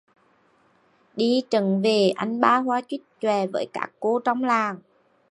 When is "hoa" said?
2.57-2.81